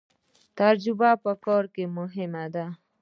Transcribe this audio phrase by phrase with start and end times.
[0.57, 2.65] تجربه په کار کې مهمه ده